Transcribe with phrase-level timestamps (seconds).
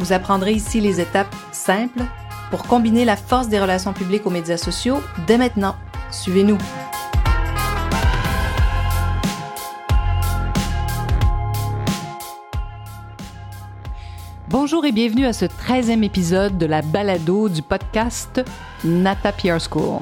[0.00, 2.02] Vous apprendrez ici les étapes simples
[2.50, 5.76] pour combiner la force des relations publiques aux médias sociaux dès maintenant.
[6.10, 6.58] Suivez-nous.
[14.48, 18.40] Bonjour et bienvenue à ce 13e épisode de la balado du podcast
[18.84, 20.00] Nata PR School.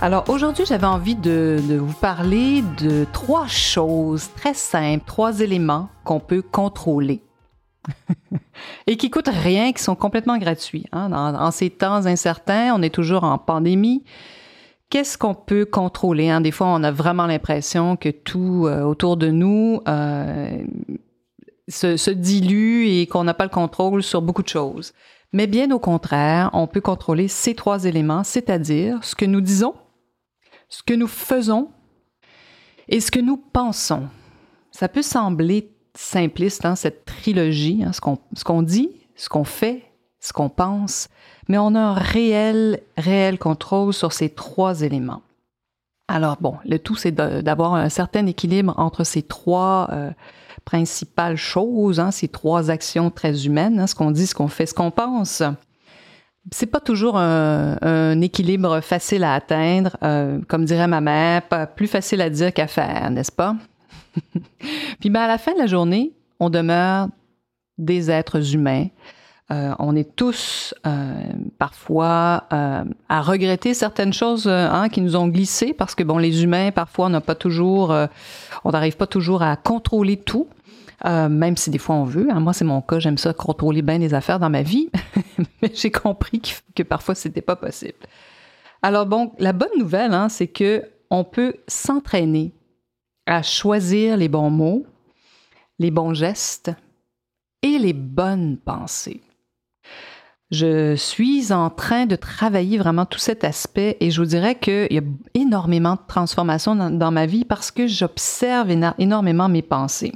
[0.00, 6.20] Alors aujourd'hui, j'avais envie de, vous parler de trois choses très simples, trois éléments qu'on
[6.20, 7.22] peut contrôler.
[8.86, 10.86] Et qui coûtent rien, qui sont complètement gratuits.
[10.92, 11.12] Hein.
[11.12, 14.04] En, ces temps incertains, on est toujours en pandémie.
[14.90, 16.30] Qu'est-ce qu'on peut contrôler?
[16.30, 16.40] Hein?
[16.40, 20.64] Des fois, on a vraiment l'impression que tout euh, autour de nous euh,
[21.68, 24.92] se, dilue et qu'on n'a pas le contrôle sur beaucoup de choses.
[25.32, 29.74] Mais bien au contraire, on peut contrôler ces trois éléments, c'est-à-dire ce que nous disons,
[30.68, 31.68] ce que nous faisons
[32.88, 34.08] et ce que nous pensons.
[34.72, 35.70] Ça peut sembler
[36.00, 39.82] simpliste, hein, cette trilogie, hein, ce qu'on dit, ce qu'on fait,
[40.18, 41.08] ce qu'on pense,
[41.48, 45.22] mais on a un réel, réel contrôle sur ces trois éléments.
[46.08, 50.10] Alors bon, le tout, c'est d'avoir un certain équilibre entre ces trois euh,
[50.64, 54.74] principales choses, hein, ces trois actions très humaines, ce qu'on dit, ce qu'on fait, ce
[54.74, 55.42] qu'on pense.
[56.50, 61.42] C'est pas toujours un, équilibre facile à atteindre, euh, comme dirait ma mère,
[61.76, 63.54] plus facile à dire qu'à faire, n'est-ce pas?
[65.00, 67.08] Puis ben, à la fin de la journée, on demeure
[67.78, 68.86] des êtres humains.
[69.50, 71.22] Euh, on est tous euh,
[71.58, 76.70] parfois à regretter certaines choses hein, qui nous ont glissé parce que bon, les humains
[76.70, 77.92] parfois on pas toujours,
[78.62, 80.46] on n'arrive pas toujours à contrôler tout.
[81.06, 82.28] Euh, même si des fois on veut.
[82.30, 82.40] Hein.
[82.40, 84.90] Moi, c'est mon cas, j'aime ça contrôler bien les affaires dans ma vie,
[85.62, 87.98] mais j'ai compris que, que parfois c'était pas possible.
[88.82, 92.52] Alors bon, la bonne nouvelle, hein, c'est que on peut s'entraîner
[93.30, 94.84] à choisir les bons mots,
[95.78, 96.72] les bons gestes
[97.62, 99.22] et les bonnes pensées.
[100.50, 104.88] Je suis en train de travailler vraiment tout cet aspect et je vous dirais qu'il
[104.90, 105.02] y a
[105.34, 108.68] énormément de transformations dans ma vie parce que j'observe
[108.98, 110.14] énormément mes pensées.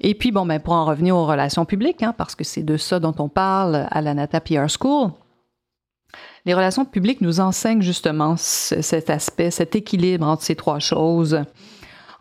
[0.00, 2.76] Et puis, bon, ben, pour en revenir aux relations publiques, hein, parce que c'est de
[2.76, 5.12] ça dont on parle à la Nata PR School,
[6.44, 11.44] les relations publiques nous enseignent justement cet aspect, cet équilibre entre ces trois choses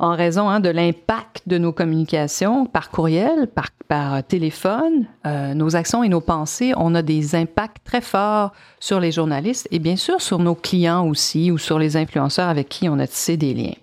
[0.01, 5.75] en raison hein, de l'impact de nos communications par courriel, par, par téléphone, euh, nos
[5.75, 9.95] actions et nos pensées, on a des impacts très forts sur les journalistes et bien
[9.95, 13.53] sûr sur nos clients aussi ou sur les influenceurs avec qui on a tissé des
[13.53, 13.75] liens.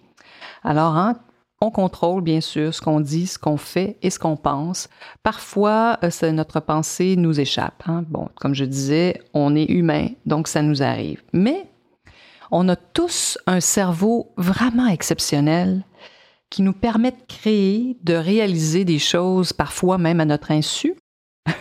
[0.64, 1.14] Alors, hein,
[1.60, 4.88] on contrôle bien sûr ce qu'on dit, ce qu'on fait et ce qu'on pense.
[5.22, 7.84] Parfois, euh, notre pensée nous échappe.
[7.86, 8.04] Hein.
[8.08, 11.22] Bon, comme je disais, on est humain, donc ça nous arrive.
[11.32, 11.68] Mais
[12.50, 15.84] on a tous un cerveau vraiment exceptionnel
[16.50, 20.94] qui nous permet de créer, de réaliser des choses, parfois même à notre insu.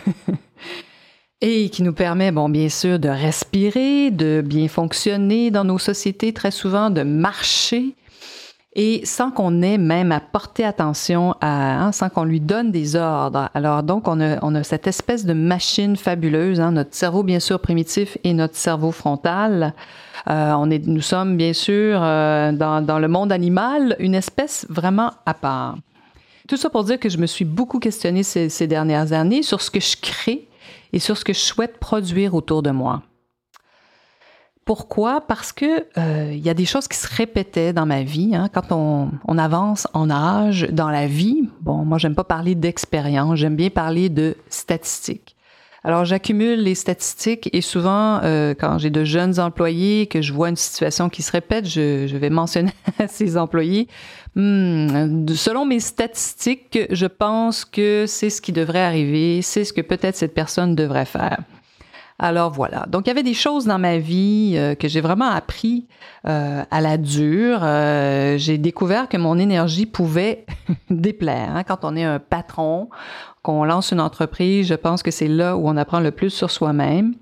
[1.40, 6.50] et qui nous permet, bien sûr, de respirer, de bien fonctionner dans nos sociétés très
[6.50, 7.94] souvent, de marcher,
[8.78, 12.94] et sans qu'on ait même à porter attention à, hein, sans qu'on lui donne des
[12.94, 13.50] ordres.
[13.52, 17.40] Alors donc, on a, on a cette espèce de machine fabuleuse, hein, notre cerveau bien
[17.40, 19.74] sûr primitif et notre cerveau frontal.
[20.30, 24.64] Euh, on est, nous sommes bien sûr euh, dans, dans le monde animal une espèce
[24.68, 25.76] vraiment à part.
[26.46, 29.60] Tout ça pour dire que je me suis beaucoup questionnée ces, ces dernières années sur
[29.60, 30.46] ce que je crée
[30.92, 33.02] et sur ce que je souhaite produire autour de moi.
[34.68, 35.22] Pourquoi?
[35.22, 38.34] Parce que euh, il y a des choses qui se répétaient dans ma vie.
[38.34, 38.50] Hein.
[38.52, 43.36] Quand on, on, avance en âge dans la vie, bon, moi j'aime pas parler d'expérience,
[43.36, 45.36] j'aime bien parler de statistiques.
[45.84, 50.50] Alors j'accumule les statistiques et souvent euh, quand j'ai de jeunes employés que je vois
[50.50, 53.88] une situation qui se répète, je, je vais mentionner à ces employés.
[54.34, 59.80] Hmm, selon mes statistiques, je pense que c'est ce qui devrait arriver, c'est ce que
[59.80, 61.38] peut-être cette personne devrait faire.
[62.20, 62.86] Alors voilà.
[62.88, 65.86] Donc il y avait des choses dans ma vie euh, que j'ai vraiment appris
[66.26, 67.60] euh, à la dure.
[67.62, 70.44] Euh, j'ai découvert que mon énergie pouvait
[70.90, 71.54] déplaire.
[71.54, 71.62] Hein.
[71.62, 72.88] Quand on est un patron,
[73.42, 76.50] qu'on lance une entreprise, je pense que c'est là où on apprend le plus sur
[76.50, 77.14] soi-même.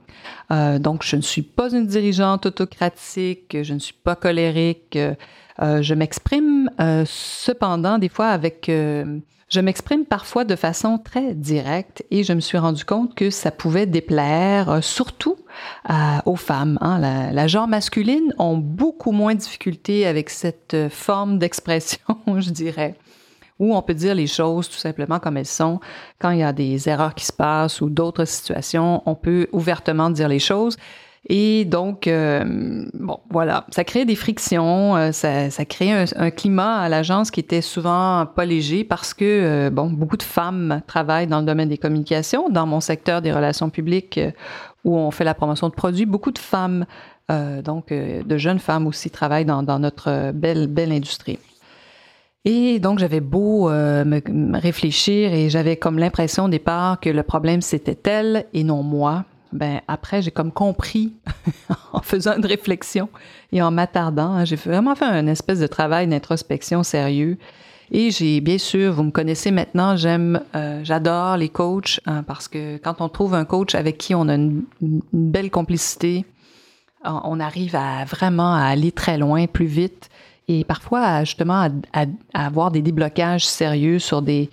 [0.50, 4.99] donc je ne suis pas une dirigeante autocratique, je ne suis pas colérique.
[5.60, 6.70] je m'exprime
[7.04, 8.70] cependant des fois avec
[9.48, 13.52] Je m'exprime parfois de façon très directe et je me suis rendu compte que ça
[13.52, 15.37] pouvait déplaire euh, surtout
[16.25, 16.78] aux femmes.
[16.81, 16.98] Hein.
[16.98, 22.00] La, la, genre masculine ont beaucoup moins de difficultés avec cette euh, forme d'expression,
[22.38, 22.96] je dirais,
[23.60, 25.78] où on peut dire les choses tout simplement comme elles sont.
[26.19, 30.10] Quand il y a des erreurs qui se passent ou d'autres situations, on peut ouvertement
[30.10, 30.76] dire les choses.
[31.28, 36.88] Et donc, euh, bon, voilà, ça crée des frictions, euh, ça, crée un, climat à
[36.88, 41.40] l'agence qui était souvent pas léger parce que, euh, bon, beaucoup de femmes travaillent dans
[41.40, 44.20] le domaine des communications, dans mon secteur des relations publiques
[44.84, 46.06] où on fait la promotion de produits.
[46.06, 46.87] Beaucoup de femmes,
[47.28, 51.40] donc de jeunes femmes aussi, travaillent dans, dans notre belle, belle industrie.
[52.44, 57.62] Et donc, j'avais beau me, réfléchir et j'avais comme l'impression au départ que le problème
[57.62, 59.25] c'était elle et non moi
[59.56, 61.14] ben après j'ai comme compris
[61.92, 63.08] en faisant une réflexion
[63.52, 67.38] et en m'attardant, hein, j'ai vraiment fait un espèce de travail d'introspection sérieux.
[67.92, 72.48] Et j'ai bien sûr, vous me connaissez maintenant, j'aime, euh, j'adore les coachs hein, parce
[72.48, 74.64] que quand on trouve un coach avec qui on a une,
[75.12, 76.24] belle complicité,
[77.04, 80.10] on arrive à vraiment à aller très loin, plus vite
[80.48, 84.50] et parfois justement à, avoir des déblocages sérieux sur des,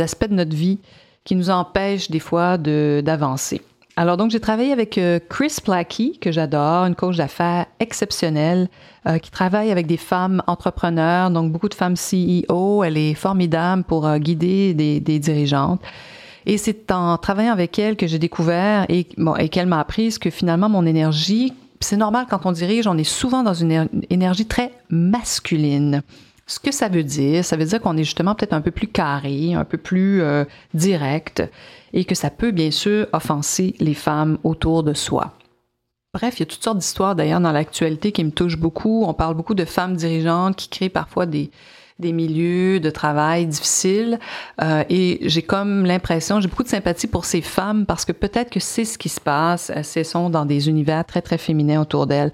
[0.00, 0.78] aspects de notre vie
[1.24, 3.60] qui nous empêchent des fois d'avancer.
[3.98, 8.68] Alors donc j'ai travaillé avec euh, Chris Plackey, que j'adore, une coach d'affaires exceptionnelle,
[9.08, 12.84] euh, qui travaille avec des femmes entrepreneurs, donc beaucoup de femmes CEO.
[12.84, 15.80] Elle est formidable pour euh, guider des, dirigeantes.
[16.46, 19.08] Et c'est en travaillant avec elle que j'ai découvert et,
[19.40, 23.02] et qu'elle m'a appris que finalement mon énergie, c'est normal quand on dirige, on est
[23.02, 26.04] souvent dans une énergie très masculine.
[26.48, 28.86] Ce que ça veut dire, ça veut dire qu'on est justement peut-être un peu plus
[28.86, 31.42] carré, un peu plus euh, direct,
[31.92, 35.34] et que ça peut bien sûr offenser les femmes autour de soi.
[36.14, 39.04] Bref, il y a toutes sortes d'histoires d'ailleurs dans l'actualité qui me touchent beaucoup.
[39.06, 41.50] On parle beaucoup de femmes dirigeantes qui créent parfois des,
[41.98, 44.18] des milieux de travail difficiles.
[44.62, 48.48] Euh, et j'ai comme l'impression, j'ai beaucoup de sympathie pour ces femmes parce que peut-être
[48.48, 49.70] que c'est ce qui se passe.
[49.70, 52.32] Elles sont dans des univers très, très féminins autour d'elles.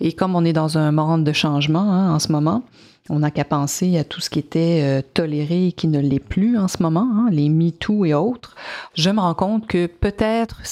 [0.00, 2.62] Et comme on est dans un monde de changement hein, en ce moment,
[3.10, 6.20] on n'a qu'à penser à tout ce qui était euh, toléré et qui ne l'est
[6.20, 8.54] plus en ce moment, hein, les MeToo et autres.
[8.94, 10.62] Je me rends compte que peut-être,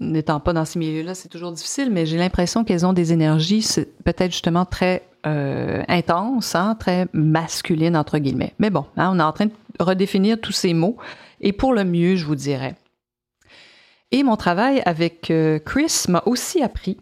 [0.00, 3.66] n'étant pas dans ces milieux-là, c'est toujours difficile, mais j'ai l'impression qu'elles ont des énergies
[4.04, 8.54] peut-être justement très euh, intenses, hein, très masculines, entre guillemets.
[8.60, 10.96] Mais bon, hein, on est en train de redéfinir tous ces mots,
[11.40, 12.76] et pour le mieux, je vous dirais.
[14.12, 16.96] Et mon travail avec euh, Chris m'a aussi appris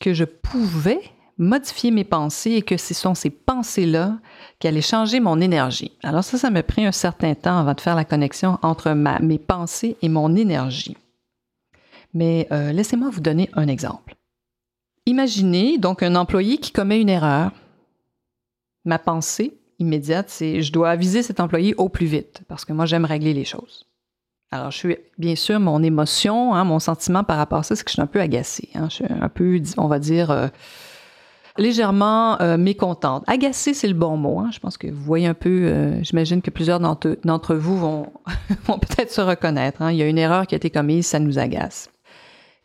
[0.00, 1.00] que je pouvais
[1.38, 4.18] modifier mes pensées et que ce sont ces pensées-là
[4.58, 5.92] qui allaient changer mon énergie.
[6.02, 9.38] Alors ça, ça m'a pris un certain temps avant de faire la connexion entre mes
[9.38, 10.96] pensées et mon énergie.
[12.14, 14.16] Mais euh, laissez-moi vous donner un exemple.
[15.06, 17.52] Imaginez donc un employé qui commet une erreur.
[18.84, 22.86] Ma pensée immédiate, c'est je dois aviser cet employé au plus vite parce que moi,
[22.86, 23.86] j'aime régler les choses.
[24.50, 27.84] Alors, je suis bien sûr, mon émotion, hein, mon sentiment par rapport à ça, c'est
[27.84, 28.70] que je suis un peu agacée.
[28.74, 28.88] Hein.
[28.88, 30.48] je suis un peu, on va dire, euh,
[31.58, 33.24] légèrement euh, mécontente.
[33.26, 34.38] Agacée, c'est le bon mot.
[34.38, 34.50] Hein.
[34.52, 38.12] Je pense que vous voyez un peu, euh, j'imagine que plusieurs d'entre vous vont,
[38.66, 39.82] vont peut-être se reconnaître.
[39.82, 39.92] Hein.
[39.92, 41.90] Il y a une erreur qui a été commise, ça nous agace.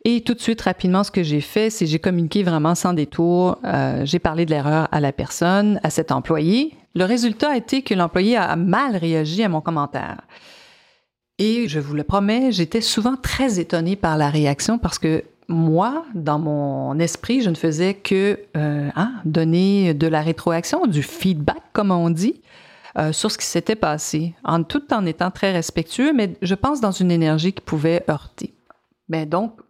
[0.06, 3.58] Et tout de suite, rapidement, ce que j'ai fait, c'est j'ai communiqué vraiment sans détour.
[3.64, 6.74] Euh, j'ai parlé de l'erreur à la personne, à cet employé.
[6.94, 10.20] Le résultat a été que l'employé a mal réagi à mon commentaire.
[11.38, 16.04] Et je vous le promets, j'étais souvent très étonnée par la réaction parce que moi,
[16.14, 21.62] dans mon esprit, je ne faisais que euh, hein, donner de la rétroaction, du feedback,
[21.72, 22.40] comme on dit,
[22.96, 26.80] euh, sur ce qui s'était passé, en tout en étant très respectueux, mais je pense
[26.80, 28.54] dans une énergie qui pouvait heurter.
[29.08, 29.60] Ben donc,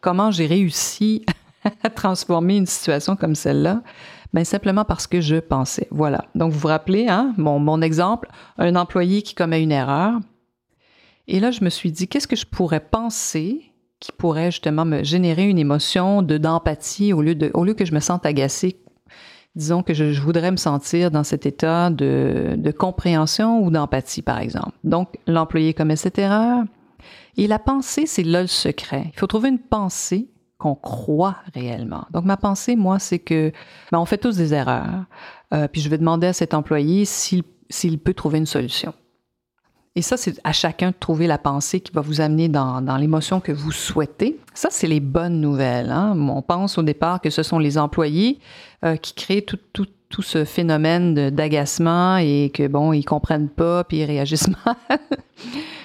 [0.00, 1.26] comment j'ai réussi
[1.82, 3.82] à transformer une situation comme celle-là?
[4.32, 5.88] Ben simplement parce que je pensais.
[5.90, 6.24] Voilà.
[6.34, 10.20] Donc, vous vous rappelez, hein, mon, mon exemple, un employé qui commet une erreur.
[11.28, 13.71] Et là, je me suis dit, qu'est-ce que je pourrais penser
[14.02, 17.84] qui pourrait justement me générer une émotion de d'empathie au lieu de au lieu que
[17.84, 18.76] je me sente agacée.
[19.54, 24.38] Disons que je, voudrais me sentir dans cet état de, de compréhension ou d'empathie, par
[24.38, 24.72] exemple.
[24.82, 26.64] Donc, l'employé commet cette erreur.
[27.36, 29.10] Et la pensée, c'est là le secret.
[29.14, 32.06] Il faut trouver une pensée qu'on croit réellement.
[32.12, 33.52] Donc, ma pensée, moi, c'est que
[33.92, 35.04] ben, on fait tous des erreurs.
[35.52, 38.94] Euh, puis je vais demander à cet employé s'il peut trouver une solution.
[39.94, 43.40] Et ça, c'est à chacun de trouver la pensée qui va vous amener dans, l'émotion
[43.40, 44.38] que vous souhaitez.
[44.54, 45.90] Ça, c'est les bonnes nouvelles.
[45.90, 46.16] Hein?
[46.18, 48.38] On pense au départ que ce sont les employés
[48.84, 54.04] euh, qui créent tout ce phénomène d'agacement et que, bon, ils comprennent pas puis ils
[54.04, 54.76] réagissent mal.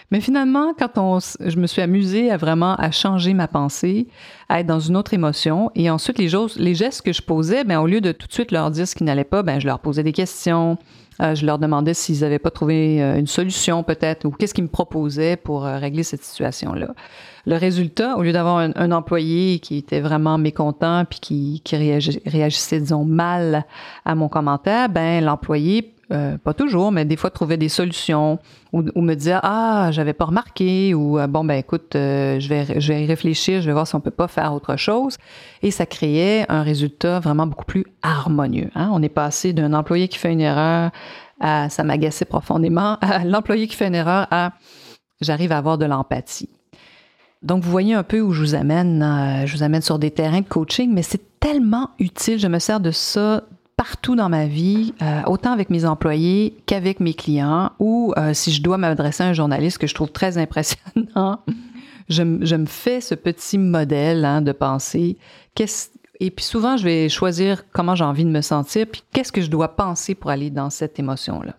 [0.09, 4.07] Mais finalement, quand on, je me suis amusée à vraiment à changer ma pensée,
[4.47, 7.79] à être dans une autre émotion, et ensuite les, les gestes que je posais, ben,
[7.79, 9.79] au lieu de tout de suite leur dire ce qui n'allait pas, ben, je leur
[9.79, 10.77] posais des questions,
[11.21, 14.63] euh, je leur demandais s'ils n'avaient pas trouvé euh, une solution peut-être, ou qu'est-ce qu'ils
[14.63, 16.93] me proposaient pour euh, régler cette situation-là.
[17.45, 21.75] Le résultat, au lieu d'avoir un, employé qui était vraiment mécontent puis qui, qui
[22.25, 23.65] réagissait, disons, mal
[24.05, 28.39] à mon commentaire, ben l'employé euh, pas toujours, mais des fois trouver des solutions
[28.71, 32.79] ou, me dire ah j'avais pas remarqué ou euh, bon ben écoute euh, je vais
[32.79, 35.17] je vais y réfléchir, je vais voir si on peut pas faire autre chose
[35.63, 38.69] et ça créait un résultat vraiment beaucoup plus harmonieux.
[38.75, 38.89] Hein?
[38.93, 40.91] On est passé d'un employé qui fait une erreur
[41.41, 44.53] à ça m'agaçait profondément à l'employé qui fait une erreur à
[45.19, 46.49] j'arrive à avoir de l'empathie.
[47.43, 49.43] Donc, vous voyez un peu où je vous amène.
[49.45, 52.39] je vous amène sur des terrains de coaching, mais c'est tellement utile.
[52.39, 53.43] Je me sers de ça
[53.77, 58.51] partout dans ma vie, euh, autant avec mes employés qu'avec mes clients, ou euh, si
[58.51, 61.39] je dois m'adresser à un journaliste que je trouve très impressionnant,
[62.09, 65.17] je, me fais ce petit modèle hein, de pensée.
[66.19, 69.41] Et puis souvent, je vais choisir comment j'ai envie de me sentir, puis qu'est-ce que
[69.41, 71.53] je dois penser pour aller dans cette émotion-là.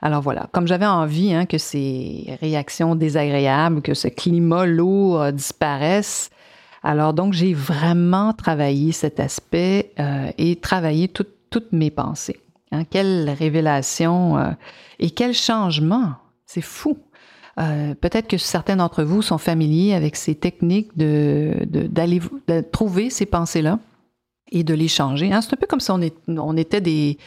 [0.00, 5.32] Alors voilà, comme j'avais envie hein, que ces réactions désagréables, que ce climat lourd euh,
[5.32, 6.30] disparaisse,
[6.86, 12.38] alors donc, j'ai vraiment travaillé cet aspect euh, et travaillé toutes mes pensées.
[12.70, 12.84] Hein.
[12.84, 14.50] quelle révélation euh,
[15.00, 16.14] et quel changement.
[16.46, 16.96] C'est fou.
[17.58, 21.56] Euh, peut-être que certains d'entre vous sont familiers avec ces techniques de,
[22.70, 23.80] trouver ces pensées-là
[24.52, 25.32] et de les changer.
[25.32, 25.40] Hein.
[25.40, 27.18] C'est un peu comme si on, on était des,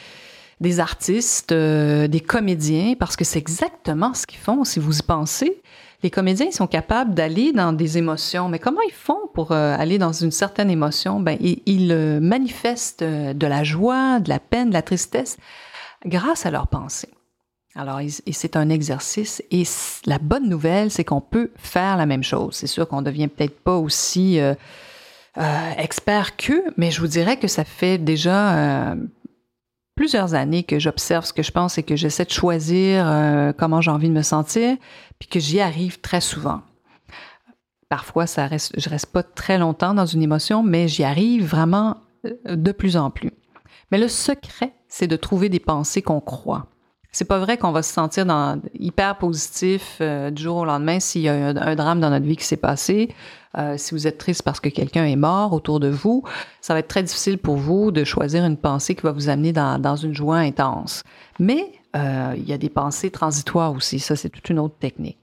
[0.61, 5.61] des artistes, des comédiens, parce que c'est exactement ce qu'ils font si vous y pensez
[6.01, 9.75] les comédiens ils sont capables d'aller dans des émotions, mais comment ils font pour euh,
[9.77, 11.19] aller dans une certaine émotion?
[11.19, 15.37] Ben ils, euh, manifestent euh, de la joie, de la peine, de la tristesse
[16.05, 17.09] grâce à leurs pensées.
[17.75, 17.99] Alors,
[18.31, 19.43] c'est un exercice.
[19.51, 19.63] Et
[20.05, 22.55] la bonne nouvelle, c'est qu'on peut faire la même chose.
[22.55, 24.39] C'est sûr qu'on devient peut-être pas aussi
[25.77, 28.95] expert qu'eux, mais je vous dirais que ça fait déjà
[29.99, 33.81] plusieurs années que j'observe ce que je pense et que j'essaie de choisir euh, comment
[33.81, 34.77] j'ai envie de me sentir,
[35.19, 36.61] puis que j'y arrive très souvent.
[37.89, 41.97] Parfois, ça reste, je reste pas très longtemps dans une émotion, mais j'y arrive vraiment
[42.25, 43.33] euh, de plus en plus.
[43.91, 46.67] Mais le secret, c'est de trouver des pensées qu'on croit.
[47.11, 48.25] C'est pas vrai qu'on va se sentir
[48.75, 52.37] hyper positif euh, du jour au lendemain s'il y a un, drame dans notre vie
[52.37, 53.13] qui s'est passé.
[53.57, 56.23] Euh, si vous êtes triste parce que quelqu'un est mort autour de vous,
[56.61, 59.53] ça va être très difficile pour vous de choisir une pensée qui va vous amener
[59.53, 61.03] dans, une joie intense.
[61.39, 63.99] Mais euh, il y a des pensées transitoires aussi.
[63.99, 65.17] Ça, c'est toute une autre technique.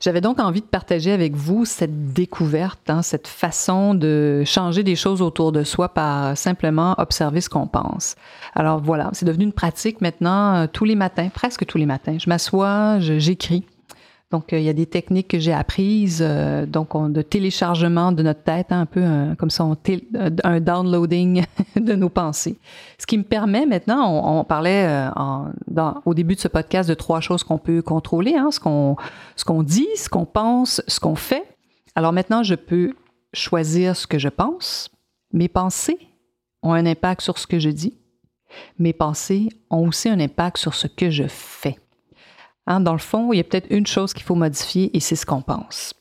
[0.00, 4.94] J'avais donc envie de partager avec vous cette découverte, hein, cette façon de changer des
[4.94, 8.14] choses autour de soi par simplement observer ce qu'on pense.
[8.54, 12.16] Alors voilà, c'est devenu une pratique maintenant euh, tous les matins, presque tous les matins.
[12.18, 13.64] Je m'assois, j'écris
[14.30, 18.22] donc, euh, il y a des techniques que j'ai apprises, euh, donc de téléchargement de
[18.22, 19.02] notre tête, hein, un peu
[19.38, 19.64] comme ça,
[20.44, 21.44] un downloading
[21.76, 22.58] de nos pensées.
[22.98, 27.20] Ce qui me permet maintenant, on, parlait euh, au début de ce podcast de trois
[27.20, 31.44] choses qu'on peut contrôler, hein, ce qu'on dit, ce qu'on pense, ce qu'on fait.
[31.94, 32.92] Alors maintenant, je peux
[33.32, 34.90] choisir ce que je pense.
[35.32, 35.98] Mes pensées
[36.62, 37.94] ont un impact sur ce que je dis.
[38.78, 41.78] Mes pensées ont aussi un impact sur ce que je fais.
[42.68, 45.16] Hein, dans le fond, il y a peut-être une chose qu'il faut modifier et c'est
[45.16, 45.94] ce qu'on pense.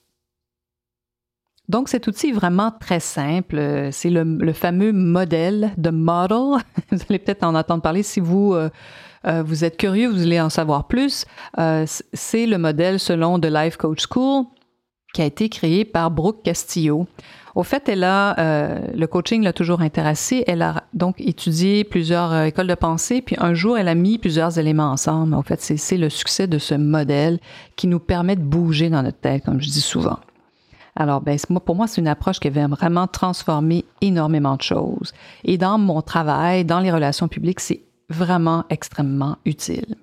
[1.69, 3.89] Donc, cet outil est vraiment très simple.
[3.91, 6.61] C'est le, fameux modèle de model.
[6.91, 8.69] vous allez peut-être en entendre parler si vous, euh,
[9.25, 11.25] euh, vous êtes curieux, vous allez en savoir plus.
[11.57, 14.45] Euh, c'est le modèle selon The Life Coach School
[15.13, 17.07] qui a été créé par Brooke Castillo.
[17.57, 20.43] Au fait, elle a euh, le coaching l'a toujours intéressée.
[20.45, 24.19] Elle a donc étudié plusieurs euh, écoles de pensée, puis un jour, elle a mis
[24.19, 25.33] plusieurs éléments ensemble.
[25.33, 27.39] En fait, c'est le succès de ce modèle
[27.75, 30.19] qui nous permet de bouger dans notre tête, comme je dis souvent.
[30.95, 31.35] Alors, ben,
[31.65, 35.11] pour moi, c'est une approche qui avait vraiment transformé énormément de choses.
[35.43, 39.95] Et dans mon travail, dans les relations publiques, c'est vraiment extrêmement utile.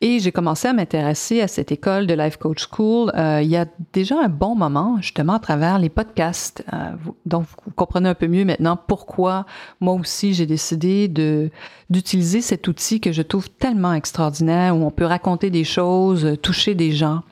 [0.00, 3.56] Et j'ai commencé à m'intéresser à cette école de Life Coach School euh, il y
[3.56, 6.64] a déjà un bon moment, justement à travers les podcasts.
[6.72, 6.92] Euh,
[7.26, 9.46] donc, vous comprenez un peu mieux maintenant pourquoi
[9.80, 11.50] moi aussi j'ai décidé de
[11.90, 16.74] d'utiliser cet outil que je trouve tellement extraordinaire, où on peut raconter des choses, toucher
[16.74, 17.22] des gens,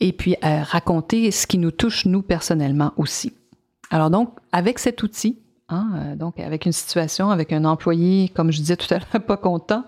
[0.00, 3.34] et puis euh, raconter ce qui nous touche nous personnellement aussi.
[3.90, 8.58] Alors donc, avec cet outil, hein, donc avec une situation, avec un employé, comme je
[8.58, 9.84] disais tout à l'heure, pas content,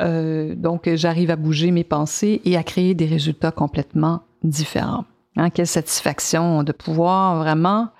[0.00, 5.04] euh, donc, j'arrive à bouger mes pensées et à créer des résultats complètement différents.
[5.36, 7.90] Hein, quelle satisfaction de pouvoir vraiment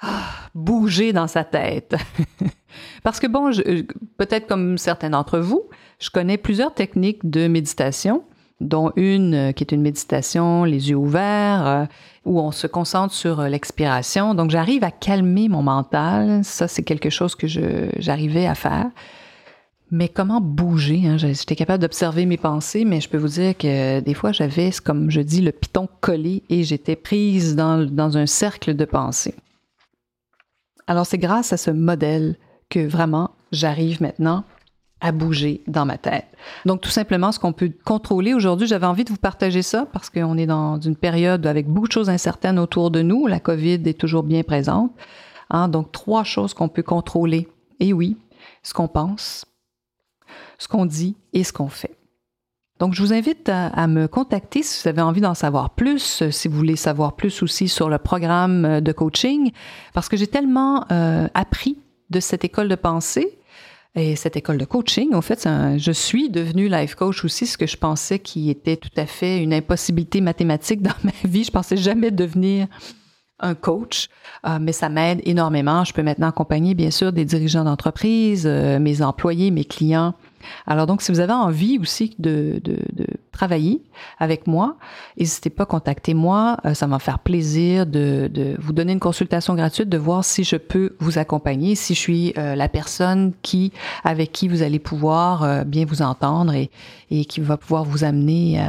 [0.00, 0.22] ah,
[0.54, 1.96] bouger dans sa tête.
[3.02, 3.50] Parce que bon,
[4.16, 5.64] peut-être comme certains d'entre vous,
[5.98, 8.22] je connais plusieurs techniques de méditation
[8.60, 11.84] dont une euh, qui est une méditation, les yeux ouverts, euh,
[12.24, 14.34] où on se concentre sur euh, l'expiration.
[14.34, 16.42] Donc, j'arrive à calmer mon mental.
[16.44, 17.46] Ça, c'est quelque chose que
[17.98, 18.86] j'arrivais à faire.
[19.90, 21.06] Mais comment bouger?
[21.06, 21.16] Hein?
[21.16, 25.10] J'étais capable d'observer mes pensées, mais je peux vous dire que des fois, j'avais, comme
[25.10, 29.34] je dis, le piton collé et j'étais prise dans, dans un cercle de pensée.
[30.86, 32.36] Alors, c'est grâce à ce modèle
[32.68, 34.44] que vraiment j'arrive maintenant
[35.00, 36.26] à bouger dans ma tête.
[36.66, 40.10] Donc, tout simplement, ce qu'on peut contrôler aujourd'hui, j'avais envie de vous partager ça parce
[40.10, 43.26] qu'on est dans une période avec beaucoup de choses incertaines autour de nous.
[43.26, 44.90] La COVID est toujours bien présente.
[45.50, 45.68] Hein?
[45.68, 47.48] Donc, trois choses qu'on peut contrôler.
[47.80, 48.16] Et oui,
[48.62, 49.46] ce qu'on pense,
[50.58, 51.96] ce qu'on dit et ce qu'on fait.
[52.78, 56.48] Donc, je vous invite à, me contacter si vous avez envie d'en savoir plus, si
[56.48, 59.50] vous voulez savoir plus aussi sur le programme de coaching,
[59.94, 61.78] parce que j'ai tellement euh, appris
[62.10, 63.38] de cette école de pensée
[63.96, 67.66] et cette école de coaching, en fait, je suis devenue life coach aussi, ce que
[67.66, 71.42] je pensais qui était tout à fait une impossibilité mathématique dans ma vie.
[71.42, 72.68] Je pensais jamais devenir
[73.40, 74.08] un coach,
[74.46, 75.84] euh, mais ça m'aide énormément.
[75.84, 80.14] Je peux maintenant accompagner, bien sûr, des dirigeants d'entreprise, euh, mes employés, mes clients.
[80.66, 82.78] Alors donc, si vous avez envie aussi de, de,
[83.32, 83.82] travailler
[84.18, 84.76] avec moi,
[85.18, 86.56] n'hésitez pas à contacter moi.
[86.64, 90.42] Euh, ça va faire plaisir de, de, vous donner une consultation gratuite, de voir si
[90.44, 93.72] je peux vous accompagner, si je suis la personne qui,
[94.04, 96.70] avec qui vous allez pouvoir bien vous entendre et,
[97.10, 98.60] et qui va pouvoir vous amener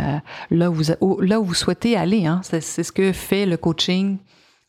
[0.52, 2.26] là, où vous, là où vous souhaitez aller.
[2.26, 2.42] Hein.
[2.44, 4.18] C'est ce que fait le coaching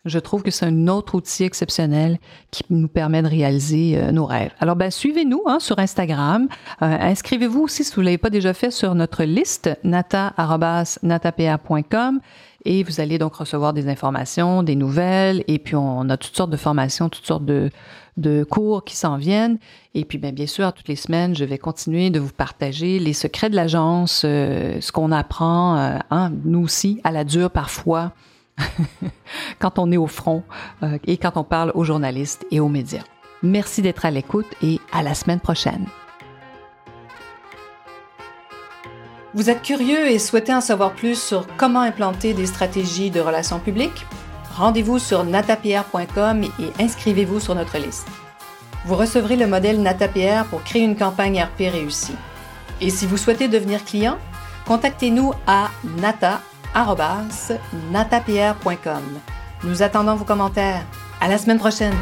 [0.06, 2.18] je trouve que c'est un autre outil exceptionnel
[2.50, 4.52] qui nous permet de réaliser euh, nos rêves.
[4.58, 6.48] Alors, ben, suivez-nous hein, sur Instagram.
[6.80, 12.20] Euh, inscrivez-vous aussi si vous ne l'avez pas déjà fait sur notre liste nata.natapa.com
[12.64, 16.50] et vous allez donc recevoir des informations, des nouvelles et puis on a toutes sortes
[16.50, 17.70] de formations, toutes sortes de,
[18.50, 19.58] cours qui s'en viennent.
[19.94, 23.14] Et puis, bien, bien sûr, toutes les semaines, je vais continuer de vous partager les
[23.14, 28.12] secrets de l'agence, euh, ce qu'on apprend, hein, nous aussi, à la dure parfois,
[29.58, 30.44] quand on est au front
[30.82, 33.04] euh, et quand on parle aux journalistes et aux médias.
[33.42, 35.86] Merci d'être à l'écoute et à la semaine prochaine.
[39.32, 43.60] Vous êtes curieux et souhaitez en savoir plus sur comment implanter des stratégies de relations
[43.60, 44.04] publiques?
[44.56, 48.08] Rendez-vous sur natapierre.com et inscrivez-vous sur notre liste.
[48.86, 52.16] Vous recevrez le modèle NataPR pour créer une campagne RP réussie.
[52.80, 54.18] Et si vous souhaitez devenir client,
[54.66, 56.40] contactez-nous à nata
[57.90, 59.02] natapierre.com.
[59.64, 60.84] Nous attendons vos commentaires.
[61.20, 61.94] À la semaine prochaine!